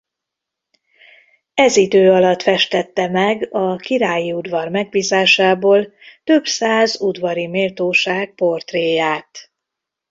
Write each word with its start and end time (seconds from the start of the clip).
Ez 1.53 1.75
idő 1.75 2.11
alatt 2.11 2.41
festette 2.41 3.07
meg 3.07 3.47
a 3.53 3.75
királyi 3.75 4.33
udvar 4.33 4.69
megbízásából 4.69 5.93
több 6.23 6.45
száz 6.45 7.01
udvari 7.01 7.47
méltóság 7.47 8.33
portréját. 8.35 9.51